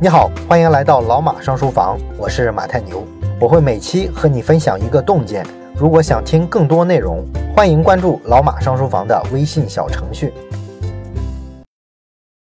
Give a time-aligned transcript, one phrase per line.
[0.00, 3.04] 你好，欢迎来到老马上书房，我是马太牛，
[3.40, 5.44] 我会每期和你分享一个洞见。
[5.76, 7.26] 如果想听更多内容，
[7.56, 10.32] 欢迎关注老马上书房的微信小程序。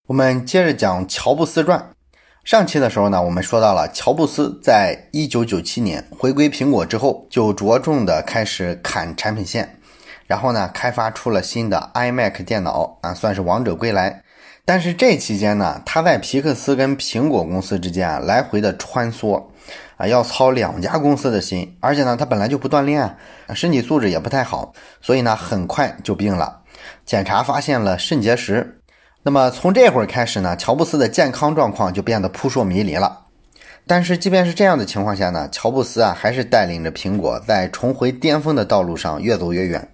[0.08, 1.90] 我们接着讲乔布斯传。
[2.44, 9.80] 上期的时候呢，我们说到了乔布斯在一九九七年回归苹果之后，就着重的开始砍产品线，
[10.28, 14.24] 然后呢，开发出了新的 iMac 电脑啊，算是王者归来。
[14.66, 19.44] 但是这期间呢，他在皮克斯跟苹果公司之间啊来回的穿梭，
[19.98, 23.18] 啊要操两家公司的心，而且呢他本来就不锻炼，
[23.54, 26.62] 身体素质也不太好，所以呢很快就病了，
[27.06, 28.80] 检查发现了肾结石。
[29.22, 33.20] 那么从这会儿开始呢，乔布斯的健康状况就变得扑朔迷离了。
[33.86, 39.90] 但是即便是这样的情况下呢，乔布斯啊还是带领着苹果在重回巅峰的道路上越走越远。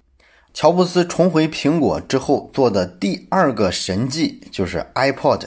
[0.52, 5.42] 乔布斯重回苹果之后做的第二个神迹就是 iPod。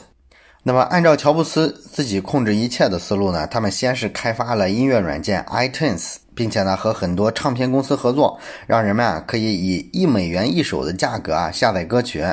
[0.62, 12.24] 那么，按照乔布斯自己控制一切的思路呢，他们先是开发了音乐软件 iTunes，并且呢和很多唱片公司合作，让人们啊可以以一美元一首的价格啊下载歌曲。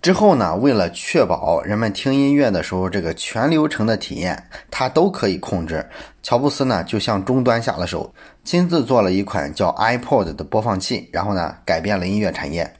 [0.00, 5.84] 之后呢，为了确保人们听音乐的时候这个全流程的体验，他都可以控制。
[6.22, 12.74] 乔布斯呢就向终端下了手，亲自做了一款叫 iPod 的播放器，然后呢改变了音乐产业。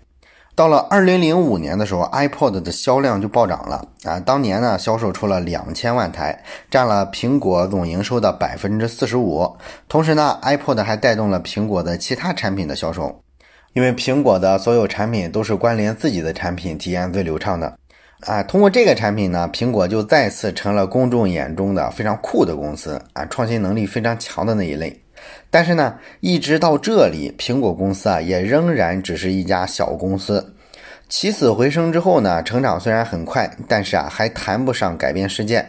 [0.54, 4.20] 到了二零零五年的时候，iPod 的销量就暴涨了啊！
[4.20, 9.56] 当年呢销售出了两千万台，占了苹果总营收的百分之四十五。
[9.88, 13.20] 同时呢，iPod 还带动了苹果的其他产品的销售。
[13.72, 17.76] 因为苹果的所有产品都是关联自己的产品，体验最流畅的，
[18.20, 25.03] 啊，通过这个产品呢，苹果就再次成了公众眼中的非常酷的公司，啊，创新能力非常强的那一类。
[25.50, 30.54] 但是呢，一直到这里，苹果公司啊，也仍然只是一家小公司。
[31.08, 35.64] 起死回生之后呢，成长虽然很快，但是啊，还谈不上改变世界。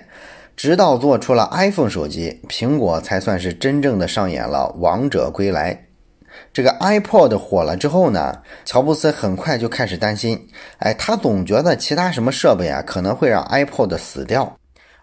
[0.56, 5.78] 直到做出了 iPhone 手机，苹果才算是真正的上演了王者归来。
[6.54, 10.48] 这个 iPod 火了之后呢，乔布斯很快就开始担心，
[10.80, 14.58] 哎，他总觉得其他什么设备啊可能会让 iPod 死掉。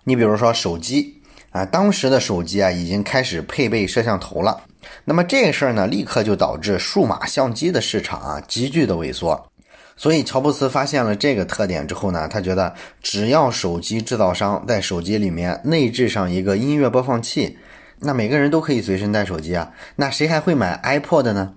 [0.05, 1.22] 你比如说手机
[1.53, 4.63] 啊，当时的手机啊已经开始配备摄像头了，
[5.05, 9.49] 那么这个事儿呢，立刻就导致数码相机的市场啊急剧的萎缩。
[9.95, 17.59] 所以乔布斯发现了这个特点之后呢，他觉得只要手机制造商在手机里面内置上一个音乐播放器。
[18.01, 21.53] 那每个人都可以随身带手机啊，那谁还会买 iPod 呢？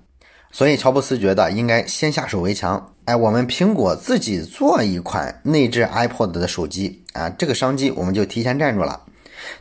[0.51, 9.01] 所以乔布斯觉得应该先下手为强，哎，我们苹果自己做一款内置 iPod 的手机啊，这个商机我们就提前占住了。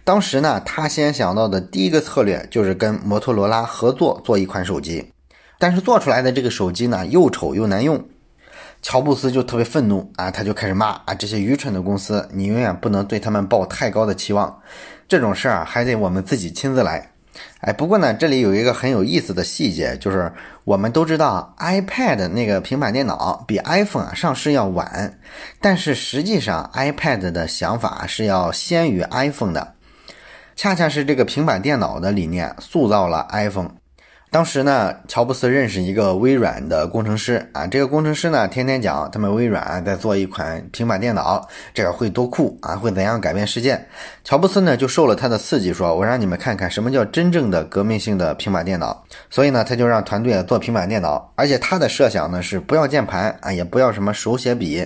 [0.03, 5.13] 当时呢，他先想到的第一个策略就是跟摩托罗拉合作做一款手机，
[5.59, 8.03] 但是做出来的这个手机呢又丑又难用，
[8.83, 14.61] 乔布斯就特别愤怒啊，他就开始骂啊这些愚蠢的公司，你永远不能对他们抱太高的期望。
[15.07, 17.11] 这种事儿啊，还得我们自己亲自来。
[17.61, 25.19] 哎，不过呢，这里有一个很有意思的细节，就是我们都知道，iPad 那个平板电脑比 iPhone 啊上市要晚，
[25.61, 29.74] 但是实际上 iPad 的想法是要先于 iPhone 的，
[30.57, 33.71] 恰恰是这个平板电脑的理念塑造了 iPhone。
[34.31, 43.81] 当时呢，乔布斯认识一个微软的工程师啊，这个工程师呢，天天讲他们微软在做一款平板电脑，这个会多酷啊，会怎样改变世界。
[44.25, 49.05] 乔布斯呢，就受了他的刺激，说我让你们看看什么叫真正的革命性的平板电脑。
[49.31, 54.85] 所以呢，他就让团队做平板电脑，而且他的设想呢是不要键盘啊，也不要什么手写笔。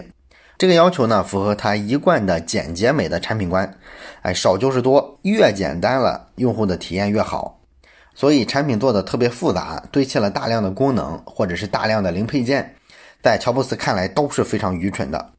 [0.58, 3.72] 这个要求呢，符合他一贯的简洁美的产品观。
[4.22, 7.60] 哎，少就是多，越简单了，用户的体验越好。
[8.12, 12.74] 所以产品做的特别复杂，堆砌了大量的功能或者是大量的零配件，
[13.22, 15.30] 在乔布斯看来都是非常愚蠢的。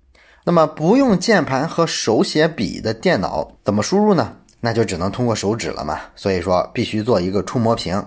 [0.46, 4.34] 那么不用键盘和手写笔的电脑怎么输入呢？
[4.62, 6.00] 那就只能通过手指了嘛。
[6.16, 8.02] 所以说必须做一个触摸屏。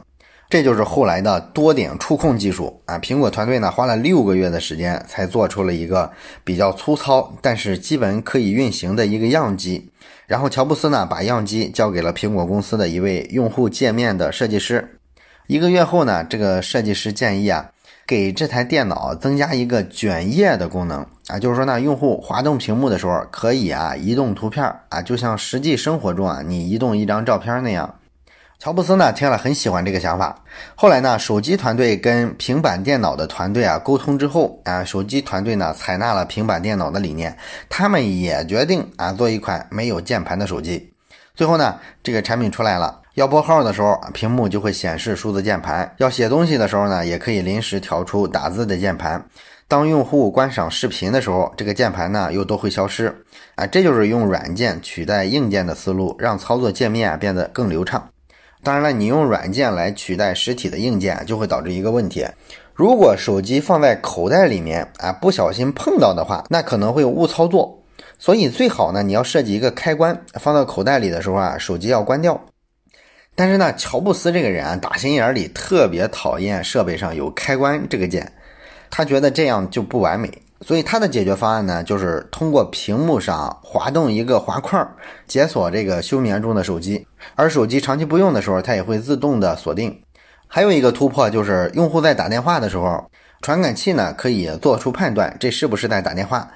[0.52, 2.98] 这就是后来的多点触控技术啊！
[2.98, 6.12] 苹果团队呢花了六个月的时间才做出了一个
[6.44, 9.88] 比较粗糙，但是基本可以运行的一个样机。
[10.26, 15.00] 然后乔布斯呢把样机交给了苹果公司的一位用户界面的设计师。
[15.47, 17.71] 一个月后呢，这个设计师建议啊，
[18.06, 27.94] 给这台电脑增加一个卷页的功能啊，就是说呢，用户滑动屏幕的时候可以啊移动图片啊，就像实际生活中啊你移动一张照片那样。
[28.62, 30.41] 乔布斯呢听了很喜欢这个想法。
[30.76, 37.36] 后来呢，手机团队跟平板电脑的团队啊沟通之后啊，手机团队呢采纳了平板电脑的理念，
[37.68, 40.94] 他们也决定啊做一款没有键盘的手机。
[41.34, 49.26] 最后呢，这个产品出来了，要拨号的时候，屏幕就会显示数字键盘；要写东西的时候呢，也可以临时调出打字的键盘。
[49.66, 53.12] 当用户观赏视频的时候，这个键盘呢又都会消失
[53.56, 58.08] 啊，这就是用软件取代硬件的思路，让操作界面变得更流畅。
[58.62, 62.24] 当然了，你用软件来取代实体的硬件，就会导致一个问题：
[62.74, 67.82] 如果手机放在口袋里面啊，不小心碰到的话，那可能会误操作。
[68.18, 72.41] 所以最好呢，你要设计一个开关，放到口袋里的时候啊，手机要关掉。
[73.34, 78.30] 但是呢，乔布斯这个人啊，打心眼里特别讨厌设备上有开关这个键，
[78.91, 80.30] 他觉得这样就不完美。
[80.64, 84.86] 所以它的解决方案呢，就是通过屏幕上滑动一个滑块，
[85.26, 87.06] 解锁这个休眠中的手机。
[87.34, 90.00] 而手机长期不用的时候，它也会自动的锁定。
[90.47, 93.04] 还有一个突破就是，用户在打电话的时候，
[93.41, 96.48] 传感器呢可以做出判断，这是不是在打电话。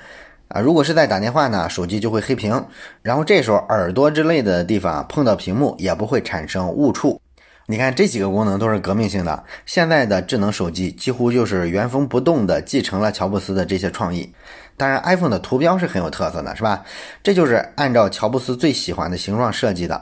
[0.48, 2.64] 啊，如果是在打电话呢，手机就会黑屏，
[3.02, 7.20] 然后这时候耳朵之类的地方碰到屏幕也不会产生误触。
[7.68, 14.32] 你看这几个功能都是革命性的，现在的智能手机几乎就是原封不动的继承了乔布斯的这些创意。
[14.76, 16.84] 当然，iPhone 的图标是很有特色的，是吧？
[17.24, 20.00] 这就是按照乔布斯最喜欢的形状设计的，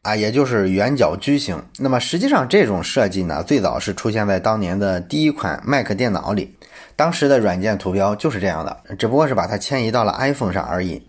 [0.00, 1.62] 啊，也就是圆角矩形。
[1.78, 6.56] 那么实际上这种设计呢，最早是出现在当年的第一款 Mac 电脑里。
[6.96, 11.02] 当时的软件图标就是这样的，只不过是把它迁移到了 iPhone 上而已。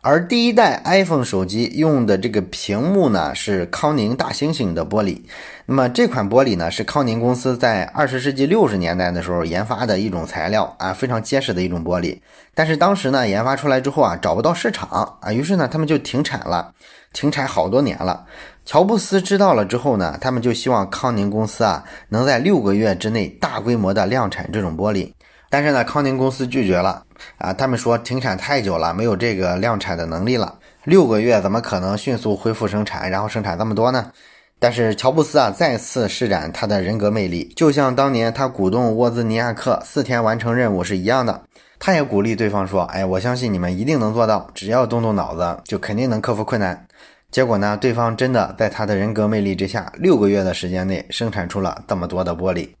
[0.00, 5.20] 而第一代 iPhone 手机用的这个屏幕呢，是康宁大猩猩的玻璃。
[5.66, 12.16] 那么这款玻璃呢，是康宁公司在二十世纪六十年代的时候研发的一种材料啊，非常结实的一种玻璃。
[12.54, 16.72] 但是当时呢，研发出来之后啊，找不到市场啊，于是呢，他们就停产了，
[17.12, 18.24] 停产好多年了。
[18.64, 25.12] 乔布斯知道了之后呢，他们就希望康宁公司啊，能在六个月之内大规模的量产这种玻璃。
[25.50, 27.02] 但是呢，康宁公司拒绝了
[27.38, 27.52] 啊！
[27.52, 30.58] 他们说停产太久了，没有这个量产的能力了。
[30.84, 34.12] 六个月怎么可能迅速恢复生产，然后生产这么多呢？
[34.58, 41.42] 但是乔布斯啊，再次施展他的人格魅力，就像当年他鼓动沃兹尼亚克四天完成任务是一样的。
[41.78, 46.86] 他也鼓励对方说：“哎，我相信你们一定能做到，只要动动脑子，就肯定能克服困难。”
[47.30, 52.77] 结果呢，对方真的在他的人格魅力之下，六个月的时间内生产出了这么多的玻璃。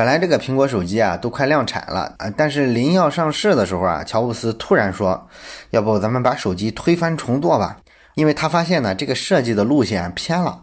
[0.00, 5.28] 本来这个苹果手机啊都快量产了啊，但是临要上市的时候啊，乔布斯突然说
[5.72, 7.76] ：“要不咱们把手机推翻重做吧？”
[8.16, 10.62] 因为他发现呢，这个设计的路线偏了。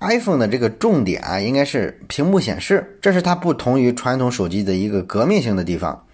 [0.00, 6.06] iPhone 的这个重点啊，应该是屏幕显示，这是它不同于传统手机的一个革命性的地方。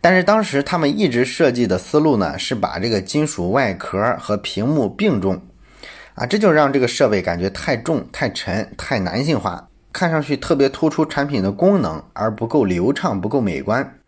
[0.00, 5.38] 但是当时他们一直设计的思路呢，是把这个金属外壳和屏幕并重
[6.14, 9.68] 啊，这就让这个设备感觉太重、太沉、太男性化。
[9.92, 13.98] 看上去特别突出产品的功能，而不够流畅、不够美观。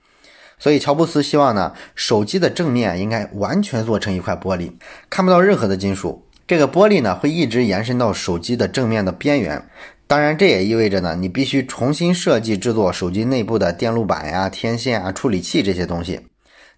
[0.59, 4.73] 所以乔布斯希望呢，手机的正面应该完全做成一块玻璃，
[5.11, 6.27] 看不到任何的金属。
[6.47, 9.63] 这个玻璃呢，会一直延伸到手机的正面的边缘。
[10.07, 16.21] 当然，这也意味着呢，你必须重新设计制作手机内部的电路板呀、天线啊、处理器这些东西。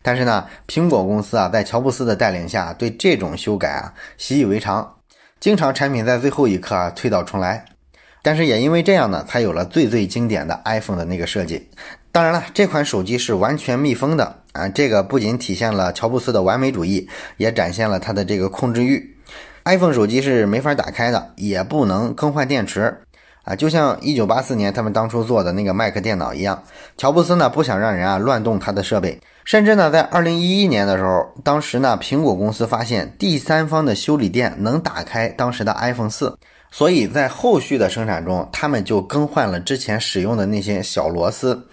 [0.03, 4.97] 但是呢，苹果公司啊，在乔布斯的带领下，对这种修改啊习以为常，
[5.39, 7.65] 经常产品在最后一刻啊推倒重来。
[8.27, 11.69] 但是也因为这样呢，才有了最最经典的 iPhone 的那个设计。
[12.11, 19.17] 当然了，这款手机是完全密封的啊，这个不仅体现了乔布斯的完美主义，也展现了他的这个控制欲。
[19.65, 22.99] iPhone 手机是没法打开的，也不能更换电池
[23.45, 26.65] 啊，就像1984年他们当初做的那个 Mac 电脑一样。
[26.97, 36.37] 乔布斯呢不想让人啊乱动他的设备，甚至呢在2011年的时候，当时呢苹果公司发现第三方的修理店能打开当时的 iPhone 四。
[36.71, 41.67] 所以在后续的生产中，他们就更换了之前使用的那些小螺丝，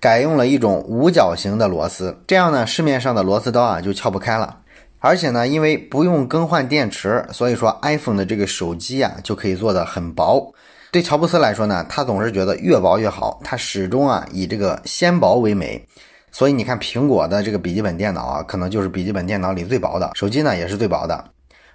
[0.00, 2.16] 改用了一种五角形的螺丝。
[2.26, 4.58] 这样呢，市面上的螺丝刀啊就撬不开了。
[4.98, 10.52] 而且呢，因为不用更换电池，所以说 iPhone 的这个手机啊就可以做的很薄。
[10.90, 15.84] 对乔布斯来说呢，他总是觉得越薄越好，他始终啊以这个纤薄为美。
[16.32, 21.24] 所以你看，苹果的这个笔记本电脑啊，可能就是笔记本电脑里最薄的，手机呢也是最薄的。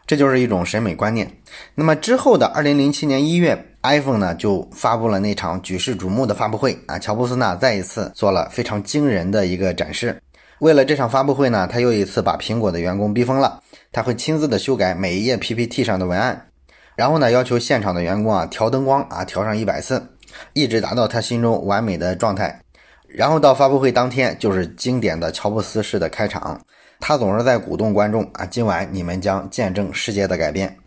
[0.07, 1.31] 这就是一种审美观念。
[1.75, 10.21] 那么之后的二零零七年一月，iPhone 呢就发布了那场举世瞩目的发布会啊，乔布斯呢再一次做了非常惊人的一个展示。
[10.59, 16.49] 为了这场发布会呢，他又一次把苹果的员工逼疯了，他会亲自的修改每一页 PPT 上的文案，
[16.95, 20.05] 然后呢要求现场的员工啊调灯光啊调上一百次，
[20.53, 22.61] 一直达到他心中完美的状态。
[23.07, 26.61] 然后到发布会当天，就是经典的乔布斯式的开场。
[27.01, 30.77] 他总是在鼓动观众啊，今晚你们将见证世界的改变。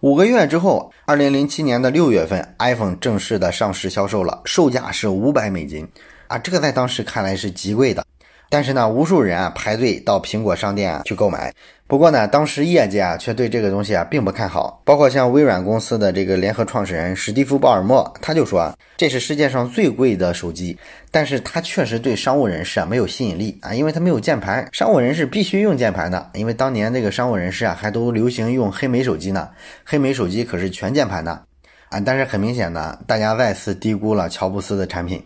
[0.00, 5.88] 五个月之后，二零零七年的六月份，iPhone 正式的上市销售了，售价是五百美金
[6.28, 8.05] 啊，这个在当时看来是极贵的。
[8.48, 11.52] 但是呢，无数人啊排队到苹果商店啊去购买。
[11.88, 20.76] 不过呢，当时业界啊却对这个东西啊并不看好，包括像微软公司的这个联合创始人史蒂夫·鲍尔默，他就说啊这是世界上最贵的手机，
[21.12, 29.48] 但是它确实对商务人士啊没有吸引力啊，因为它没有键盘，商务人士必须用键盘的，因为当年这个商务人士啊还都流行用黑莓手机呢，
[29.84, 31.40] 黑莓手机可是全键盘的
[31.88, 35.22] 啊，但是很明显呢，大家再次低估了乔布斯的产品。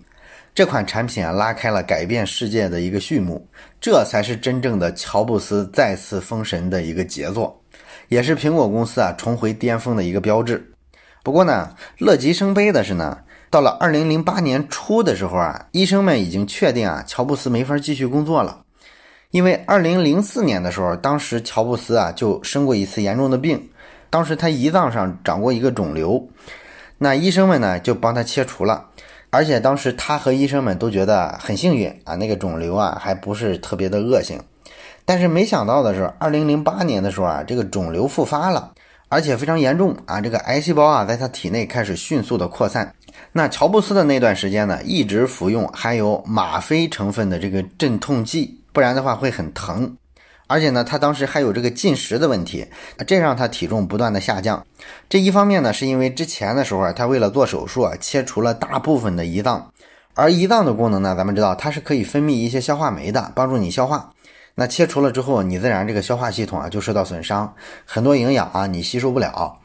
[0.52, 3.48] 这款产品啊，拉开了改变世界的一个序幕，
[3.80, 7.62] 这才是真正的乔布斯再次封神的一个杰作，
[8.08, 10.72] 也是苹果公司啊重回巅峰的一个标志。
[11.22, 18.64] 不过呢，乐极生悲的是呢，到了二零零八年初的时候啊，医生们已经确定啊，乔布斯没法继续工作了，
[19.30, 23.70] 因为二零零四年的时候，当时乔布斯啊就生过一次严重的病，
[24.10, 26.28] 当时他胰脏上长过一个肿瘤，
[26.98, 28.88] 那医生们呢就帮他切除了。
[29.30, 34.40] 而且当时他和医生们都觉得很幸运啊，那个肿瘤啊还不是特别的恶性。
[35.04, 38.72] 但是没想到的是，二零零八年的时候啊，这个肿瘤复发了，
[39.08, 42.94] 而且非常严重啊，这个癌细胞啊在他体内开始迅速的扩散。
[43.32, 49.96] 那乔布斯的那段时间呢，一直服用含有吗啡成分的这个镇痛剂，不然的话会很疼。
[50.50, 52.66] 而且呢，他当时还有这个进食的问题，
[53.06, 54.66] 这让他体重不断的下降。
[55.08, 59.72] 这一方面呢，是因为之前的时候啊，他为了做手术啊，切除了大部分的胰脏，
[60.14, 64.10] 而胰脏的功能呢，咱们知道它是可以分泌一些消化酶的，帮助你消化。
[64.56, 67.54] 那切除了之后，你自然这个消化系统啊就受到损伤，
[67.84, 69.56] 很多营养啊你吸收不了。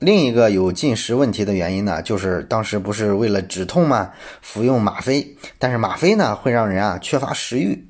[0.00, 4.10] 另一个有进食问题的原因呢，就是当时不是为了止痛吗？
[4.40, 7.86] 服用吗啡，但是吗啡呢会让人啊缺乏食欲。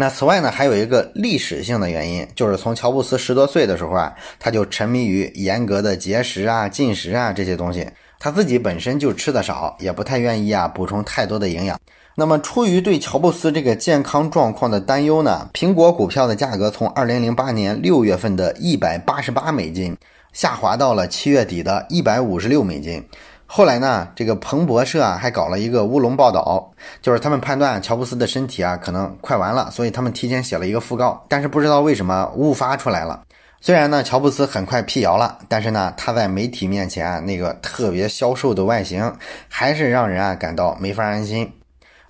[0.00, 7.84] 那此外呢，还有一个历史性的原因，就是从乔布斯十多岁的时候啊，他就沉迷于严格的节食啊、进食啊这些东西。
[8.20, 11.76] 他自己本身就吃的少，也不太愿意啊补充太多的营养。
[12.14, 19.96] 那么出于对乔布斯这个健康状况的担忧呢，苹果股票的价格从二零零八年六月份的一百八十八美金，
[20.32, 23.04] 下滑到了七月底的一百五十六美金。
[23.50, 33.22] 后来呢，这个彭博社啊还搞了一个乌龙报道，就是他们判断乔布斯的身体啊可能快完了，所以他们提前写了一个讣告，但是不知道为什么误发出来了。
[33.60, 39.12] 虽然呢，乔布斯很快辟谣了，但是呢，他在媒体面前那个特别消瘦的外形，
[39.48, 41.50] 还是让人啊感到没法安心。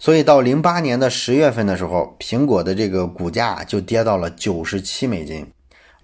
[0.00, 5.46] 所以到零八年的十月份的时候，苹果的这个股价就跌到了九十七美金。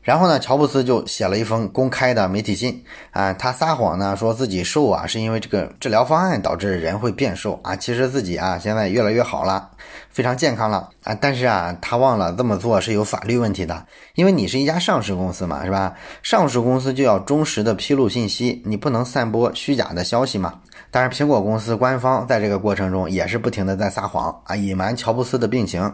[0.05, 9.71] 然后呢，乔布斯就写了一封公开的媒体信啊，他撒谎呢，说自己瘦啊是因为这个治疗方案导致人会变瘦啊，其实自己啊现在越来越好了，
[10.11, 15.95] 非常健康了啊，但是啊他忘了这么做是有法律问题的，因为你是一家上市公司嘛，是吧？
[16.23, 20.61] 上市公司就要忠实的披露信息，你不能散播虚假的消息嘛。
[20.91, 25.93] 但是苹果公司官方在这个过程中也是不停的在撒谎啊，隐瞒乔布斯的病情。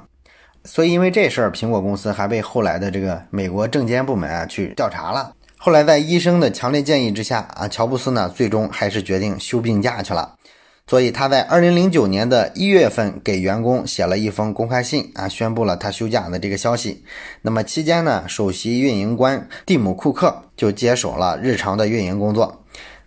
[0.65, 5.33] 所以，因为这事儿，苹果公司还被后来的这个美国证监部门啊去调查了。
[5.57, 10.37] 后来，在医生的强烈建议之下啊，乔布斯呢最终还是决定休病假去了。
[10.87, 17.05] 所以，他在二零零九年的一月份给员工写了一封公开信啊，宣布了他休假的这个消息。
[17.43, 22.60] 那么期间呢，首席运营官蒂姆·库克就接手了日常的运营工作。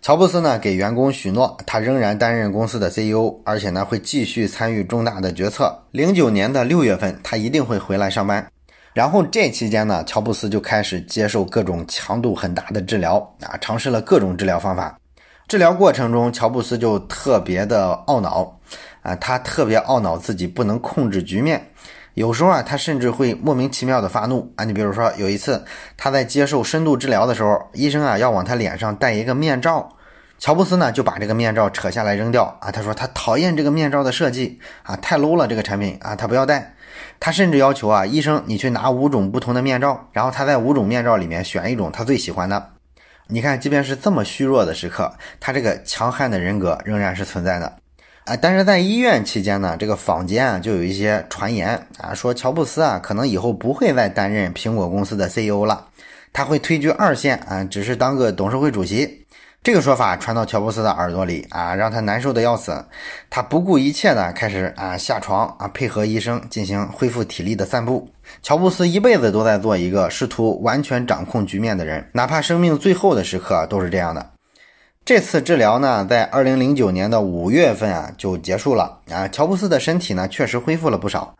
[0.04, 5.84] 乔布斯呢给员工许诺，他仍然担任公司的 CEO，而且呢会继续参与重大的决策。
[5.92, 8.46] 零九年的六月份，他一定会回来上班。
[8.92, 14.94] 然后这期间呢，乔布斯就开始接受各种强度很大的治疗啊，尝试了各种治疗方法。
[15.48, 18.60] 治疗过程中，乔布斯就特别的懊恼
[19.00, 21.66] 啊，他特别懊恼自己不能控制局面。
[22.14, 24.64] 有时候啊，他甚至会莫名其妙的发怒啊。
[24.64, 25.64] 你比如说，有一次
[25.96, 29.90] 他在接受深度治疗的时候，医生啊要往他脸上戴一个面罩。
[30.38, 32.70] 乔布斯呢就把这个面罩扯下来扔掉啊！
[32.70, 36.74] 他说他讨厌这个面罩的设计啊，太 low 了这个产品啊，他不要戴。
[37.18, 42.70] 他甚至要求啊，医生你去拿五种不同的面罩，然后他在五种面罩里面选一种他最喜欢的。
[43.28, 47.76] 你看，即便是这么虚弱的时刻，他这个强悍的人格仍然是存在的
[48.24, 48.36] 啊。
[48.36, 55.86] 但是在医院期间呢，这个坊间啊就有一些传言啊，说乔布斯啊可能以后不会再担任苹果公司的 CEO 了，
[56.32, 59.20] 他会退居二线啊，只是当个董事会主席。
[59.62, 62.84] 这个说法传到乔布斯的耳朵里啊，让他难受的要死。
[63.30, 68.06] 他不顾一切的开始啊下床啊，配合医生进行恢复体力的散步。
[68.42, 74.33] 乔布斯一辈子都在做一个试图完全掌控局面的人，哪怕生命最后的时刻都是这样的。
[75.04, 79.28] 这次治疗呢，在二零零九年的五月份啊就结束了啊。
[79.28, 81.34] 乔布斯的身体呢确实恢复了不少，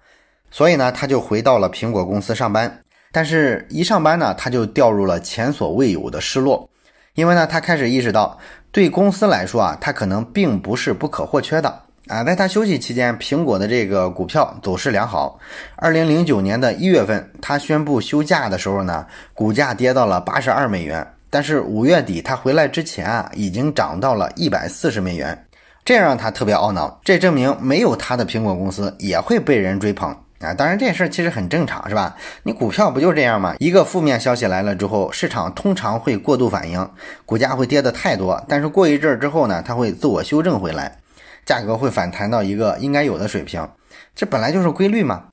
[0.50, 2.80] 所以呢他就回到了苹果公司上班。
[3.11, 6.68] 但是，一上班呢，他就掉入了前所未有的失落。
[7.14, 8.37] 因为呢，他开始意识到，
[8.71, 15.38] 对公司来说啊，他可能并不是不可或缺的啊，在他休息期间，苹果的这个股票走势良好。
[15.76, 21.06] 二零零九年的一月份，他宣布休假的时候呢，股价跌到了八十二美元。
[21.35, 25.37] 但是五月底他回来之前啊，已经涨到了一百四十美元，
[25.85, 27.00] 这让他特别懊恼。
[27.03, 30.55] 这证明没有他的苹果公司也会被人追捧啊。
[30.55, 32.14] 当然这事儿其实很正常，是吧？
[32.45, 33.57] 你股票不就这样吗？
[33.59, 36.88] 一个负面消息来了之后，市场通常会过度反应，
[37.26, 38.41] 股价会跌得太多。
[38.49, 40.97] 但是过一阵儿之后呢，它会自我修正回来。
[41.45, 43.69] 价格会反弹到一个应该有的水平，
[44.14, 45.25] 这本来就是规律嘛。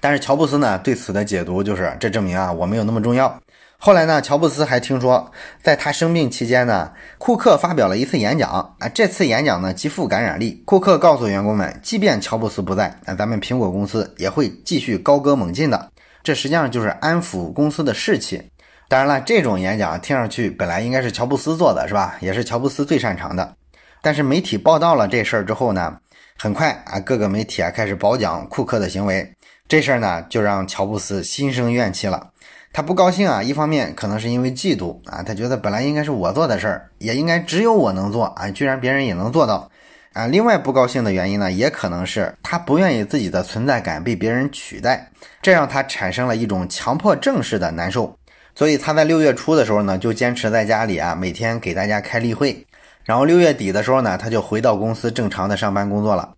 [0.00, 3.38] 但是乔布斯呢对此的解读就是，这证明啊我没有那么重要。
[3.84, 8.48] 后来呢，乔布斯还听说，在他生病期间呢，库克发表了一次演讲
[8.78, 10.62] 啊，这次演讲呢极富感染力。
[10.64, 15.90] 库克告诉员工们，即便乔布斯不在，那咱们苹果公司也会继续高歌猛进的。
[16.22, 18.40] 这实际上就是安抚公司的士气。
[18.86, 22.14] 当然了，这种演讲听上去本来应该是乔布斯做的，是吧？
[22.20, 23.56] 也是乔布斯最擅长的。
[24.00, 25.96] 但是媒体报道了这事儿之后呢，
[26.38, 29.34] 很快啊，各个媒体啊开始褒奖库克的行为。
[29.66, 32.28] 这事儿呢，就让乔布斯心生怨气了。
[32.72, 39.70] 他不高兴啊，一方面可能是因为嫉妒啊，他觉得本来应该是我做的事儿，也应该只有我能做啊，居然别人也能做到
[40.14, 40.26] 啊。
[40.26, 45.10] 另外不高兴的原因呢，也可能是他不愿意自己的存在感被别人取代，
[45.42, 48.16] 这让他产生了一种强迫症式的难受。
[48.54, 52.66] 所以他在六月初的时候呢，就坚持在家里啊，每天给大家开例会。
[53.04, 56.32] 然后六月底的时候呢，他就回到公司正常的上班工作了。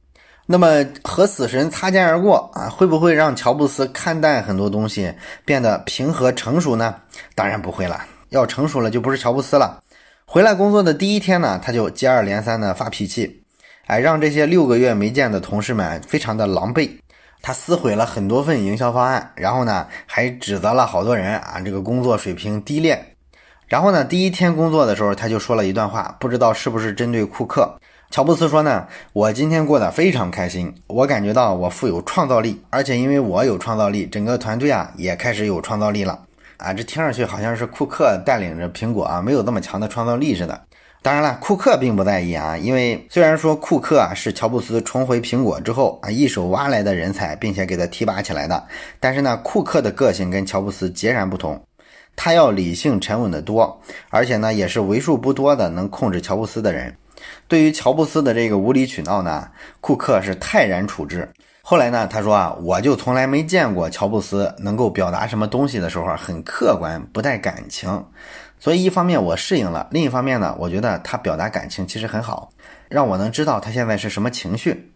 [0.46, 5.12] 那么和死神擦肩而过啊，会不会让乔布斯看淡很多东西，
[5.44, 6.94] 变得平和成熟呢？
[7.34, 8.04] 当然不会了。
[8.28, 9.82] 要成熟了就不是乔布斯了。
[10.26, 13.42] 回来工作的第一天呢，他就接二连三的发脾气，
[13.86, 16.90] 哎，让这些六个月没见的同事们非常的狼狈。
[17.40, 23.02] 他撕毁了很多份营销方案，然后呢，还指责了好多人啊，这个工作水平低劣。
[23.66, 27.78] 然后呢，第一天工作的时候，他就说了一段话，不知道是不是针对库克。
[28.14, 36.16] 乔布斯说呢：“我今天过得非常开心，我感觉到我富有创造力，而且因为我有创造力，整个团队啊也开始有创造力了。”
[36.58, 40.60] 啊，这听上去好像是库克带领着苹果啊没有那么强的创造力似的。
[41.02, 48.64] 当然了，库克并不在意啊，因为虽然说库克啊是乔布斯重回苹果之后啊一手挖来的人才，并且给他提拔起来的，
[49.00, 51.60] 但是呢，库克的个性跟乔布斯截然不同。
[52.14, 56.94] 他要理性沉稳的多，而且呢，也是为数不多的能控制乔布斯的人。
[57.46, 59.48] 对于乔布斯的这个无理取闹呢，
[59.80, 61.28] 库克是泰然处之。
[61.62, 68.04] 后来呢，他说啊，我就从来没见过乔布斯能够表达什么东西的时候很客观，不带感情。
[68.58, 72.50] 所以一方面我适应了，另一方面呢，我觉得他表达感情其实很好，
[72.88, 74.92] 让我能知道他现在是什么情绪。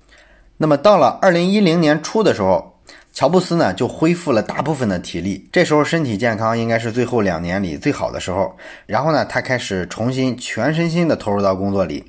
[0.57, 2.75] 那么到了二零一零年初的时候。
[3.11, 8.55] 乔布斯呢，就恢复了大部分的体力，这时候身体健康应该是最后两年里最好的时候。
[8.87, 12.05] 然后呢，他开始重新全身心的投入到工作里。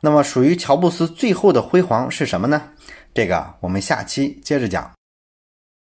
[0.00, 2.70] 那么，属于乔布斯最后的辉煌是什么呢？
[3.12, 4.90] 这个我们下期接着讲。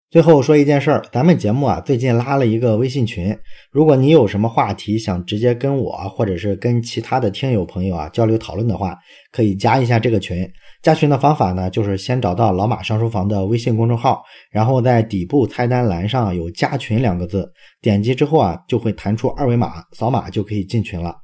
[0.09, 3.37] 最后说一件事儿，咱们节目啊最近拉了一个微信群，
[3.71, 8.97] 如果你有什么话题想直接跟我或者是跟其他的听友朋友啊交流讨论的话，
[9.31, 10.45] 可以加一下这个群。
[10.81, 17.49] 加群的方法呢，就是先找到老马上书房的微信公众号，然后在底部菜单栏上有加群两个字，
[17.81, 21.15] 点击之后啊就会弹出二维码，扫码就可以进群了。